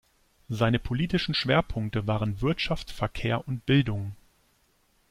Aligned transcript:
Seine 0.49 0.79
politischen 0.79 1.35
Schwerpunkte 1.35 2.07
waren 2.07 2.41
Wirtschaft, 2.41 2.89
Verkehr 2.89 3.47
und 3.47 3.67
Bildung. 3.67 4.15